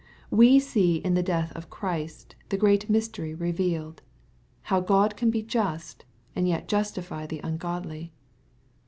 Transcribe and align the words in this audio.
''We 0.41 0.59
see 0.59 0.95
in 0.95 1.13
the 1.13 1.21
death 1.21 1.51
of 1.51 1.69
Christ, 1.69 2.35
the 2.49 2.57
great 2.57 2.89
mystery 2.89 3.35
revealed, 3.35 4.01
how 4.63 4.81
Grod 4.81 5.15
can 5.15 5.29
be 5.29 5.43
just, 5.43 6.05
and 6.35 6.47
yet 6.47 6.67
justify 6.67 7.27
the 7.27 7.39
ungodly. 7.43 8.11